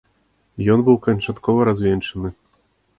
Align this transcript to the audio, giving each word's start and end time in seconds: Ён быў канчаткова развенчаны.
Ён 0.77 0.87
быў 0.89 0.97
канчаткова 1.09 1.59
развенчаны. 1.73 2.29